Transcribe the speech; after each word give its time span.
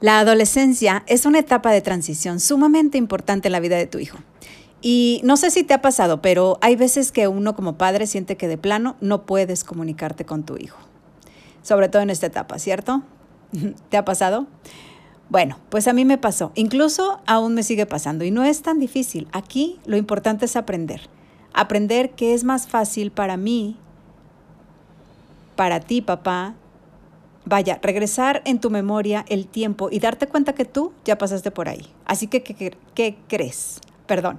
La 0.00 0.20
adolescencia 0.20 1.02
es 1.08 1.26
una 1.26 1.40
etapa 1.40 1.72
de 1.72 1.80
transición 1.80 2.38
sumamente 2.38 2.98
importante 2.98 3.48
en 3.48 3.52
la 3.52 3.60
vida 3.60 3.76
de 3.76 3.88
tu 3.88 3.98
hijo. 3.98 4.18
Y 4.80 5.20
no 5.24 5.36
sé 5.36 5.50
si 5.50 5.64
te 5.64 5.74
ha 5.74 5.82
pasado, 5.82 6.22
pero 6.22 6.56
hay 6.60 6.76
veces 6.76 7.10
que 7.10 7.26
uno 7.26 7.56
como 7.56 7.76
padre 7.76 8.06
siente 8.06 8.36
que 8.36 8.46
de 8.46 8.58
plano 8.58 8.96
no 9.00 9.26
puedes 9.26 9.64
comunicarte 9.64 10.24
con 10.24 10.44
tu 10.44 10.56
hijo. 10.56 10.78
Sobre 11.62 11.88
todo 11.88 12.02
en 12.02 12.10
esta 12.10 12.26
etapa, 12.26 12.60
¿cierto? 12.60 13.02
¿Te 13.88 13.96
ha 13.96 14.04
pasado? 14.04 14.46
Bueno, 15.30 15.58
pues 15.68 15.88
a 15.88 15.92
mí 15.92 16.04
me 16.04 16.16
pasó. 16.16 16.52
Incluso 16.54 17.20
aún 17.26 17.54
me 17.54 17.64
sigue 17.64 17.84
pasando 17.84 18.24
y 18.24 18.30
no 18.30 18.44
es 18.44 18.62
tan 18.62 18.78
difícil. 18.78 19.26
Aquí 19.32 19.80
lo 19.84 19.96
importante 19.96 20.44
es 20.44 20.54
aprender. 20.54 21.08
Aprender 21.52 22.10
que 22.10 22.34
es 22.34 22.44
más 22.44 22.68
fácil 22.68 23.10
para 23.10 23.36
mí, 23.36 23.76
para 25.56 25.80
ti, 25.80 26.02
papá, 26.02 26.54
Vaya, 27.44 27.78
regresar 27.82 28.42
en 28.44 28.60
tu 28.60 28.70
memoria 28.70 29.24
el 29.28 29.46
tiempo 29.46 29.88
y 29.90 30.00
darte 30.00 30.26
cuenta 30.26 30.54
que 30.54 30.64
tú 30.64 30.92
ya 31.04 31.16
pasaste 31.18 31.50
por 31.50 31.68
ahí. 31.68 31.86
Así 32.04 32.26
que, 32.26 32.42
¿qué, 32.42 33.16
crees? 33.28 33.80
Perdón. 34.06 34.38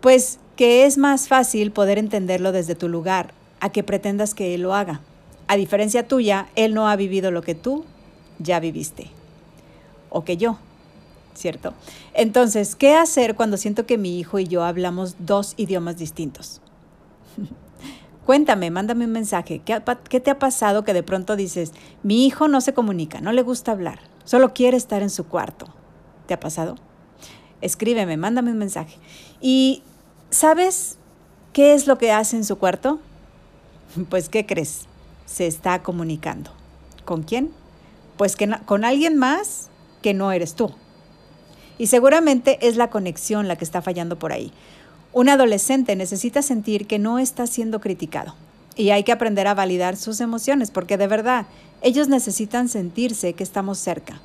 Pues 0.00 0.38
que 0.56 0.86
es 0.86 0.96
más 0.96 1.28
fácil 1.28 1.72
poder 1.72 1.98
entenderlo 1.98 2.52
desde 2.52 2.74
tu 2.74 2.88
lugar 2.88 3.34
a 3.60 3.70
que 3.70 3.82
pretendas 3.82 4.34
que 4.34 4.54
él 4.54 4.62
lo 4.62 4.74
haga. 4.74 5.00
A 5.46 5.56
diferencia 5.56 6.06
tuya, 6.06 6.48
él 6.56 6.74
no 6.74 6.88
ha 6.88 6.96
vivido 6.96 7.30
lo 7.30 7.42
que 7.42 7.54
tú 7.54 7.84
ya 8.38 8.60
viviste. 8.60 9.10
O 10.10 10.24
que 10.24 10.36
yo, 10.36 10.58
¿cierto? 11.34 11.74
Entonces, 12.14 12.76
¿qué 12.76 12.94
hacer 12.94 13.34
cuando 13.34 13.56
siento 13.56 13.84
que 13.84 13.98
mi 13.98 14.18
hijo 14.18 14.38
y 14.38 14.46
yo 14.46 14.64
hablamos 14.64 15.16
dos 15.18 15.54
idiomas 15.56 15.98
distintos? 15.98 16.60
Cuéntame, 18.28 18.70
mándame 18.70 19.06
un 19.06 19.12
mensaje. 19.12 19.62
¿Qué, 19.64 20.20
te 20.20 20.30
ha 20.30 20.38
pasado 20.38 20.84
que 20.84 20.92
de 20.92 21.02
pronto 21.02 21.34
dices, 21.34 21.72
mi 22.02 22.26
hijo 22.26 22.46
no 22.46 22.60
se 22.60 22.74
comunica, 22.74 23.22
no 23.22 23.32
le 23.32 23.40
gusta 23.40 23.72
hablar, 23.72 24.00
solo 24.24 24.52
quiere 24.52 24.76
estar 24.76 25.00
en 25.00 25.08
su 25.08 25.26
cuarto? 25.26 25.74
¿Te 26.26 26.34
ha 26.34 26.38
pasado? 26.38 26.74
Escríbeme, 27.62 28.18
mándame 28.18 28.50
un 28.50 28.58
mensaje. 28.58 28.98
¿Y 29.40 29.82
sabes 30.28 30.98
qué 31.54 31.72
es 31.72 31.86
lo 31.86 31.96
que 31.96 32.12
hace 32.12 32.36
en 32.36 32.44
su 32.44 32.58
cuarto? 32.58 33.00
Pues, 34.10 34.28
¿qué 34.28 34.44
crees? 34.44 34.84
Se 35.24 35.46
está 35.46 35.82
comunicando. 35.82 36.50
¿Con 37.06 37.22
quién? 37.22 37.50
Pues 38.18 38.36
que 38.36 38.46
con 38.66 38.84
alguien 38.84 39.16
más 39.16 39.70
que 40.02 40.12
no 40.12 40.32
eres 40.32 40.54
tú. 40.54 40.74
Y 41.78 41.86
seguramente 41.86 42.58
es 42.60 42.76
la 42.76 42.90
conexión 42.90 43.48
la 43.48 43.56
que 43.56 43.64
está 43.64 43.80
fallando 43.80 44.18
por 44.18 44.32
ahí. 44.32 44.52
Un 45.18 45.28
adolescente 45.28 45.96
necesita 45.96 46.42
sentir 46.42 46.86
que 46.86 47.00
no 47.00 47.18
está 47.18 47.48
siendo 47.48 47.80
criticado 47.80 48.36
y 48.76 48.90
hay 48.90 49.02
que 49.02 49.10
aprender 49.10 49.48
a 49.48 49.54
validar 49.54 49.96
sus 49.96 50.20
emociones 50.20 50.70
porque 50.70 50.96
de 50.96 51.08
verdad 51.08 51.46
ellos 51.82 52.06
necesitan 52.06 52.68
sentirse 52.68 53.32
que 53.32 53.42
estamos 53.42 53.78
cerca. 53.78 54.20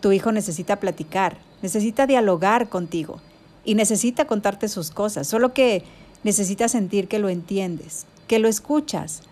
Tu 0.00 0.12
hijo 0.12 0.30
necesita 0.30 0.78
platicar, 0.78 1.38
necesita 1.62 2.06
dialogar 2.06 2.68
contigo 2.68 3.20
y 3.64 3.74
necesita 3.74 4.28
contarte 4.28 4.68
sus 4.68 4.92
cosas, 4.92 5.26
solo 5.26 5.52
que 5.52 5.82
necesita 6.22 6.68
sentir 6.68 7.08
que 7.08 7.18
lo 7.18 7.28
entiendes, 7.28 8.06
que 8.28 8.38
lo 8.38 8.46
escuchas. 8.46 9.22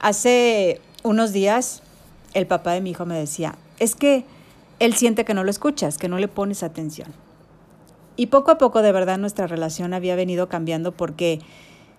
Hace 0.00 0.80
unos 1.04 1.32
días 1.32 1.84
el 2.32 2.48
papá 2.48 2.72
de 2.72 2.80
mi 2.80 2.90
hijo 2.90 3.06
me 3.06 3.16
decía, 3.16 3.54
es 3.78 3.94
que 3.94 4.24
él 4.80 4.94
siente 4.94 5.24
que 5.24 5.34
no 5.34 5.44
lo 5.44 5.52
escuchas, 5.52 5.98
que 5.98 6.08
no 6.08 6.18
le 6.18 6.26
pones 6.26 6.64
atención. 6.64 7.23
Y 8.16 8.26
poco 8.26 8.50
a 8.52 8.58
poco 8.58 8.82
de 8.82 8.92
verdad 8.92 9.18
nuestra 9.18 9.46
relación 9.46 9.92
había 9.94 10.14
venido 10.16 10.48
cambiando 10.48 10.92
porque 10.92 11.40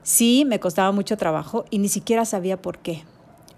sí, 0.04 0.46
me 0.46 0.60
costaba 0.60 0.92
mucho 0.92 1.18
trabajo 1.18 1.66
y 1.70 1.80
ni 1.80 1.90
siquiera 1.90 2.26
sabía 2.26 2.62
por 2.62 2.80
qué. 2.80 3.04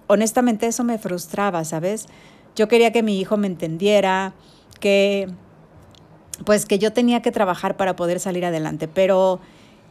Honestamente 0.08 0.68
eso 0.68 0.84
me 0.84 0.98
frustraba, 0.98 1.64
¿sabes? 1.66 2.08
Yo 2.56 2.68
quería 2.68 2.92
que 2.92 3.04
mi 3.04 3.20
hijo 3.20 3.38
me 3.38 3.48
entendiera, 3.48 4.34
que 4.80 5.28
pues 6.46 6.66
que 6.66 6.80
yo 6.80 6.94
tenía 6.94 7.22
que 7.22 7.32
trabajar 7.32 7.78
para 7.78 7.96
poder 7.96 8.20
salir 8.20 8.46
adelante, 8.46 8.88
pero 8.88 9.40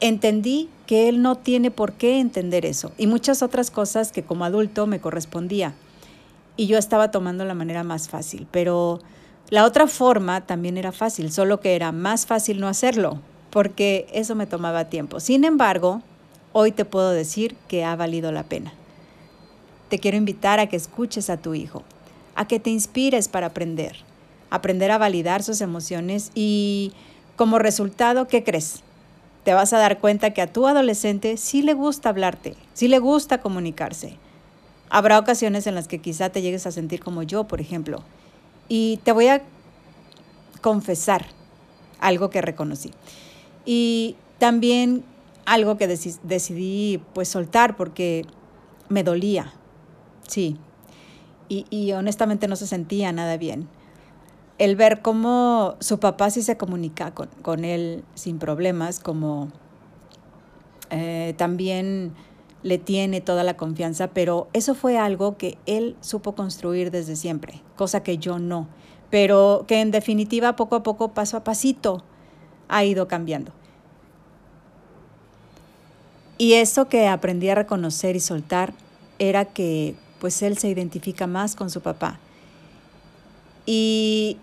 entendí 0.00 0.68
que 0.86 1.08
él 1.08 1.22
no 1.22 1.36
tiene 1.36 1.70
por 1.70 1.94
qué 1.94 2.20
entender 2.20 2.64
eso 2.64 2.92
y 2.98 3.06
muchas 3.06 3.42
otras 3.42 3.70
cosas 3.70 4.12
que 4.12 4.22
como 4.22 4.44
adulto 4.44 4.86
me 4.86 5.00
correspondía. 5.00 5.74
Y 6.56 6.66
yo 6.66 6.78
estaba 6.78 7.10
tomando 7.10 7.44
la 7.44 7.54
manera 7.54 7.84
más 7.84 8.08
fácil, 8.08 8.46
pero 8.50 9.00
la 9.48 9.64
otra 9.64 9.86
forma 9.86 10.40
también 10.40 10.76
era 10.76 10.90
fácil, 10.90 11.30
solo 11.30 11.60
que 11.60 11.76
era 11.76 11.92
más 11.92 12.26
fácil 12.26 12.58
no 12.58 12.66
hacerlo, 12.66 13.20
porque 13.50 14.08
eso 14.12 14.34
me 14.34 14.46
tomaba 14.46 14.86
tiempo. 14.86 15.20
Sin 15.20 15.44
embargo, 15.44 16.02
hoy 16.52 16.72
te 16.72 16.84
puedo 16.84 17.10
decir 17.10 17.56
que 17.68 17.84
ha 17.84 17.94
valido 17.94 18.32
la 18.32 18.42
pena. 18.42 18.72
Te 19.88 20.00
quiero 20.00 20.16
invitar 20.16 20.58
a 20.58 20.66
que 20.66 20.76
escuches 20.76 21.30
a 21.30 21.36
tu 21.36 21.54
hijo, 21.54 21.84
a 22.34 22.48
que 22.48 22.58
te 22.58 22.70
inspires 22.70 23.28
para 23.28 23.46
aprender, 23.46 23.96
aprender 24.50 24.90
a 24.90 24.98
validar 24.98 25.44
sus 25.44 25.60
emociones 25.60 26.32
y 26.34 26.92
como 27.36 27.60
resultado, 27.60 28.26
¿qué 28.26 28.42
crees? 28.42 28.82
Te 29.44 29.54
vas 29.54 29.72
a 29.72 29.78
dar 29.78 30.00
cuenta 30.00 30.30
que 30.30 30.42
a 30.42 30.52
tu 30.52 30.66
adolescente 30.66 31.36
sí 31.36 31.62
le 31.62 31.74
gusta 31.74 32.08
hablarte, 32.08 32.56
sí 32.74 32.88
le 32.88 32.98
gusta 32.98 33.40
comunicarse. 33.40 34.16
Habrá 34.90 35.20
ocasiones 35.20 35.68
en 35.68 35.76
las 35.76 35.86
que 35.86 36.00
quizá 36.00 36.30
te 36.30 36.42
llegues 36.42 36.66
a 36.66 36.72
sentir 36.72 37.00
como 37.00 37.22
yo, 37.22 37.44
por 37.44 37.60
ejemplo, 37.60 38.02
y 38.68 38.98
te 39.04 39.12
voy 39.12 39.28
a 39.28 39.42
confesar 40.60 41.26
algo 42.00 42.30
que 42.30 42.42
reconocí. 42.42 42.90
Y 43.64 44.16
también 44.38 45.04
algo 45.44 45.76
que 45.76 45.86
decidí 45.86 47.00
pues 47.14 47.28
soltar 47.28 47.76
porque 47.76 48.24
me 48.88 49.02
dolía, 49.02 49.52
sí. 50.26 50.56
Y, 51.48 51.92
honestamente 51.92 52.48
no 52.48 52.56
se 52.56 52.66
sentía 52.66 53.12
nada 53.12 53.36
bien. 53.36 53.68
El 54.58 54.74
ver 54.74 55.00
cómo 55.00 55.76
su 55.78 56.00
papá 56.00 56.30
sí 56.30 56.42
se 56.42 56.56
comunica 56.56 57.12
con, 57.14 57.64
él 57.64 58.04
sin 58.14 58.40
problemas, 58.40 58.98
como 58.98 59.48
eh, 60.90 61.34
también 61.36 62.14
le 62.62 62.78
tiene 62.78 63.20
toda 63.20 63.44
la 63.44 63.56
confianza, 63.56 64.08
pero 64.08 64.48
eso 64.52 64.74
fue 64.74 64.98
algo 64.98 65.36
que 65.36 65.58
él 65.66 65.96
supo 66.00 66.34
construir 66.34 66.90
desde 66.90 67.16
siempre, 67.16 67.62
cosa 67.76 68.02
que 68.02 68.18
yo 68.18 68.38
no, 68.38 68.68
pero 69.10 69.64
que 69.68 69.80
en 69.80 69.90
definitiva 69.90 70.56
poco 70.56 70.76
a 70.76 70.82
poco, 70.82 71.08
paso 71.08 71.36
a 71.36 71.44
pasito, 71.44 72.02
ha 72.68 72.84
ido 72.84 73.08
cambiando. 73.08 73.52
Y 76.38 76.54
eso 76.54 76.88
que 76.88 77.08
aprendí 77.08 77.48
a 77.48 77.54
reconocer 77.54 78.16
y 78.16 78.20
soltar 78.20 78.74
era 79.18 79.46
que 79.46 79.94
pues 80.20 80.42
él 80.42 80.58
se 80.58 80.68
identifica 80.68 81.26
más 81.26 81.56
con 81.56 81.70
su 81.70 81.80
papá. 81.80 82.18
Y 83.64 84.38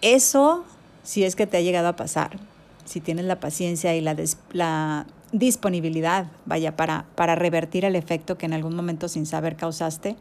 eso, 0.00 0.64
si 1.02 1.24
es 1.24 1.36
que 1.36 1.46
te 1.46 1.56
ha 1.56 1.60
llegado 1.60 1.88
a 1.88 1.96
pasar, 1.96 2.38
si 2.84 3.00
tienes 3.00 3.26
la 3.26 3.40
paciencia 3.40 3.94
y 3.94 4.00
la, 4.00 4.16
la 4.52 5.06
disponibilidad, 5.32 6.30
vaya, 6.44 6.76
para, 6.76 7.06
para 7.14 7.34
revertir 7.34 7.84
el 7.84 7.96
efecto 7.96 8.38
que 8.38 8.46
en 8.46 8.52
algún 8.52 8.74
momento 8.74 9.08
sin 9.08 9.26
saber 9.26 9.56
causaste, 9.56 10.16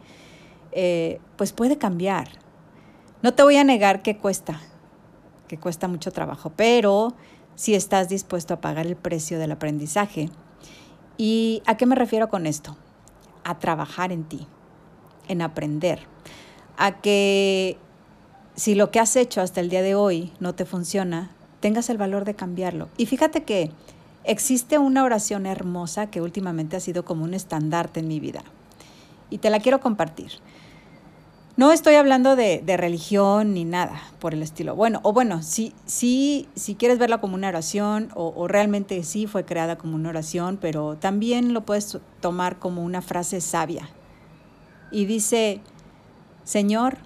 eh, 0.72 1.20
pues 1.38 1.54
puede 1.54 1.78
cambiar. 1.78 2.30
No 3.22 3.34
te 3.34 3.44
voy 3.44 3.58
a 3.58 3.64
negar 3.64 4.02
que 4.02 4.18
cuesta, 4.18 4.60
que 5.48 5.58
cuesta 5.58 5.88
mucho 5.88 6.12
trabajo, 6.12 6.52
pero 6.56 7.14
si 7.56 7.74
estás 7.76 8.10
dispuesto 8.10 8.54
a 8.54 8.62
pagar 8.62 8.86
el 8.86 8.96
precio 8.96 9.40
del 9.40 9.52
aprendizaje. 9.52 10.30
¿Y 11.18 11.64
a 11.66 11.78
qué 11.78 11.86
me 11.86 11.96
refiero 11.96 12.28
con 12.30 12.46
esto? 12.46 12.76
A 13.44 13.60
trabajar 13.60 14.12
en 14.12 14.26
ti, 14.26 14.48
en 15.28 15.42
aprender, 15.42 16.00
a 16.78 17.00
que 17.00 17.78
si 18.56 18.76
lo 18.76 18.92
que 18.92 19.00
has 19.00 19.16
hecho 19.16 19.42
hasta 19.42 19.62
el 19.62 19.70
día 19.70 19.82
de 19.82 19.96
hoy 19.96 20.34
no 20.40 20.56
te 20.56 20.66
funciona, 20.66 21.32
tengas 21.62 21.90
el 21.90 21.98
valor 21.98 22.26
de 22.26 22.36
cambiarlo. 22.36 22.90
Y 22.98 23.06
fíjate 23.06 23.44
que 23.44 23.72
existe 24.28 24.78
una 24.78 25.04
oración 25.04 25.46
hermosa 25.46 26.08
que 26.08 26.22
últimamente 26.22 26.76
ha 26.76 26.80
sido 26.80 27.06
como 27.06 27.24
un 27.24 27.34
estandarte 27.34 28.00
en 28.00 28.08
mi 28.08 28.20
vida 28.20 28.44
y 29.30 29.40
te 29.40 29.50
la 29.50 29.60
quiero 29.60 29.80
compartir. 29.80 30.32
No 31.58 31.72
estoy 31.72 31.96
hablando 31.96 32.36
de, 32.36 32.62
religión 32.78 33.54
ni 33.54 33.64
nada 33.64 34.02
por 34.20 34.34
el 34.34 34.44
estilo. 34.44 34.76
Bueno, 34.76 35.00
o 35.04 35.14
bueno, 35.14 35.42
si, 35.42 35.74
si, 35.86 36.50
si 36.54 36.76
quieres 36.76 37.00
verla 37.00 37.22
como 37.22 37.36
una 37.36 37.48
oración 37.48 38.10
o, 38.14 38.34
o, 38.36 38.48
realmente 38.50 39.02
sí 39.04 39.26
fue 39.26 39.46
creada 39.46 39.78
como 39.78 39.96
una 39.96 40.10
oración, 40.10 40.58
pero 40.60 40.98
también 40.98 41.54
lo 41.54 41.66
puedes 41.66 41.98
tomar 42.20 42.60
como 42.60 42.84
una 42.84 43.02
frase 43.02 43.40
sabia. 43.40 43.90
Y 44.92 45.06
dice, 45.06 45.62
Señor, 46.44 46.98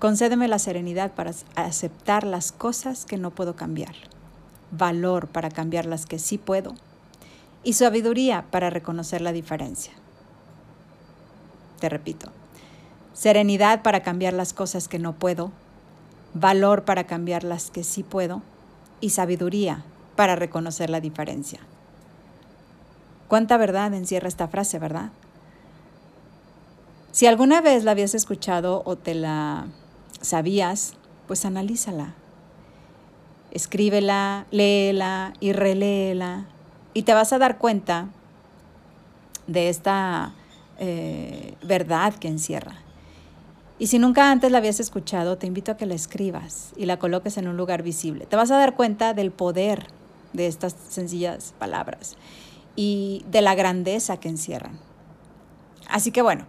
Concédeme 0.00 0.48
la 0.48 0.58
serenidad 0.58 1.12
para 1.12 1.32
aceptar 1.56 2.24
las 2.24 2.52
cosas 2.52 3.04
que 3.04 3.18
no 3.18 3.32
puedo 3.32 3.54
cambiar, 3.54 3.94
valor 4.70 5.28
para 5.28 5.50
cambiar 5.50 5.86
las 5.86 6.06
que 6.06 6.18
sí 6.18 6.38
puedo 6.38 6.74
y 7.62 7.74
sabiduría 7.74 8.44
para 8.50 8.70
reconocer 8.70 9.20
la 9.20 9.32
diferencia. 9.32 9.92
Te 11.80 11.88
repito, 11.88 12.30
serenidad 13.12 13.82
para 13.82 14.02
cambiar 14.02 14.34
las 14.34 14.52
cosas 14.52 14.88
que 14.88 14.98
no 14.98 15.14
puedo, 15.14 15.50
valor 16.34 16.84
para 16.84 17.04
cambiar 17.04 17.44
las 17.44 17.70
que 17.70 17.84
sí 17.84 18.02
puedo 18.02 18.42
y 19.00 19.10
sabiduría 19.10 19.84
para 20.16 20.36
reconocer 20.36 20.90
la 20.90 21.00
diferencia. 21.00 21.60
¿Cuánta 23.28 23.56
verdad 23.56 23.94
encierra 23.94 24.28
esta 24.28 24.48
frase, 24.48 24.78
verdad? 24.78 25.10
Si 27.12 27.26
alguna 27.26 27.60
vez 27.60 27.84
la 27.84 27.92
habías 27.92 28.14
escuchado 28.14 28.82
o 28.84 28.96
te 28.96 29.14
la 29.14 29.66
sabías, 30.20 30.94
pues 31.26 31.44
analízala. 31.44 32.14
Escríbela, 33.50 34.46
léela 34.50 35.32
y 35.40 35.52
reléela 35.52 36.46
y 36.94 37.02
te 37.02 37.14
vas 37.14 37.32
a 37.32 37.38
dar 37.38 37.58
cuenta 37.58 38.08
de 39.46 39.68
esta 39.68 40.32
eh, 40.78 41.54
verdad 41.62 42.14
que 42.14 42.28
encierra. 42.28 42.76
Y 43.78 43.86
si 43.86 43.98
nunca 43.98 44.30
antes 44.30 44.52
la 44.52 44.58
habías 44.58 44.78
escuchado, 44.78 45.38
te 45.38 45.46
invito 45.46 45.72
a 45.72 45.76
que 45.76 45.86
la 45.86 45.94
escribas 45.94 46.72
y 46.76 46.84
la 46.84 46.98
coloques 46.98 47.38
en 47.38 47.48
un 47.48 47.56
lugar 47.56 47.82
visible. 47.82 48.26
Te 48.26 48.36
vas 48.36 48.50
a 48.50 48.58
dar 48.58 48.76
cuenta 48.76 49.14
del 49.14 49.30
poder 49.30 49.86
de 50.32 50.46
estas 50.46 50.76
sencillas 50.88 51.54
palabras 51.58 52.16
y 52.76 53.24
de 53.30 53.40
la 53.40 53.54
grandeza 53.54 54.18
que 54.18 54.28
encierran. 54.28 54.78
Así 55.88 56.12
que 56.12 56.22
bueno, 56.22 56.46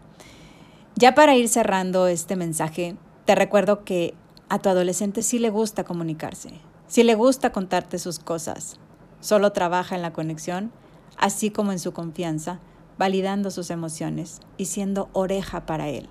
ya 0.96 1.16
para 1.16 1.36
ir 1.36 1.48
cerrando 1.48 2.08
este 2.08 2.36
mensaje, 2.36 2.96
te 3.26 3.34
recuerdo 3.34 3.84
que 3.84 4.14
a 4.50 4.60
tu 4.60 4.70
adolescente 4.70 5.24
sí 5.24 5.40
le 5.40 5.50
gusta 5.50 5.84
comunicarse, 5.84 6.52
sí 6.92 7.04
le 7.04 7.16
gusta 7.16 7.54
contarte 7.54 7.98
sus 8.00 8.20
cosas. 8.20 8.76
Solo 9.22 9.54
trabaja 9.54 9.96
en 9.96 10.02
la 10.02 10.12
conexión, 10.12 10.74
así 11.18 11.50
como 11.50 11.72
en 11.72 11.80
su 11.80 11.94
confianza, 11.94 12.60
validando 12.98 13.50
sus 13.50 13.70
emociones 13.70 14.42
y 14.58 14.66
siendo 14.66 15.08
oreja 15.14 15.66
para 15.66 15.88
él. 15.88 16.10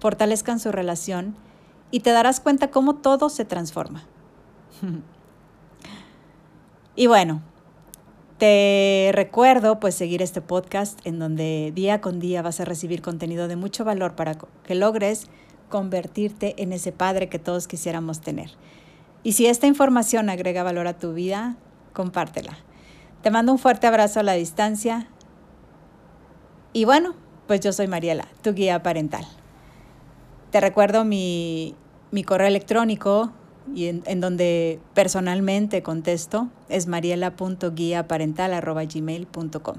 Fortalezcan 0.00 0.58
su 0.58 0.72
relación 0.72 1.36
y 1.92 2.00
te 2.00 2.10
darás 2.10 2.40
cuenta 2.40 2.72
cómo 2.72 2.96
todo 2.96 3.28
se 3.28 3.44
transforma. 3.44 4.08
y 6.96 7.06
bueno, 7.06 7.40
te 8.38 9.12
recuerdo 9.14 9.78
pues 9.78 9.94
seguir 9.94 10.20
este 10.20 10.40
podcast 10.40 10.98
en 11.06 11.20
donde 11.20 11.70
día 11.72 12.00
con 12.00 12.18
día 12.18 12.42
vas 12.42 12.58
a 12.58 12.64
recibir 12.64 13.02
contenido 13.02 13.46
de 13.46 13.54
mucho 13.54 13.84
valor 13.84 14.16
para 14.16 14.36
que 14.64 14.74
logres 14.74 15.28
convertirte 15.68 16.60
en 16.60 16.72
ese 16.72 16.90
padre 16.90 17.28
que 17.28 17.38
todos 17.38 17.68
quisiéramos 17.68 18.20
tener. 18.20 18.50
Y 19.28 19.32
si 19.32 19.46
esta 19.46 19.66
información 19.66 20.30
agrega 20.30 20.62
valor 20.62 20.86
a 20.86 20.96
tu 20.96 21.12
vida, 21.12 21.56
compártela. 21.92 22.56
Te 23.20 23.30
mando 23.30 23.52
un 23.52 23.58
fuerte 23.58 23.86
abrazo 23.86 24.20
a 24.20 24.22
la 24.22 24.32
distancia. 24.32 25.06
Y 26.72 26.86
bueno, 26.86 27.14
pues 27.46 27.60
yo 27.60 27.74
soy 27.74 27.88
Mariela, 27.88 28.26
tu 28.40 28.54
guía 28.54 28.82
parental. 28.82 29.26
Te 30.50 30.62
recuerdo 30.62 31.04
mi, 31.04 31.74
mi 32.10 32.24
correo 32.24 32.46
electrónico 32.46 33.30
y 33.74 33.88
en, 33.88 34.20
donde 34.22 34.80
personalmente 34.94 35.82
contesto 35.82 36.48
es 36.70 36.86
mariela.guiaparental.gmail.com. 36.86 39.76